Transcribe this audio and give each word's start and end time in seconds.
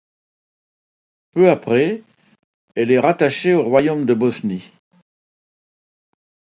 Peu 1.33 1.47
après, 1.51 2.01
elle 2.73 2.89
est 2.89 2.97
rattachée 2.97 3.53
au 3.53 3.61
Royaume 3.61 4.05
de 4.07 4.15
Bosnie. 4.15 4.73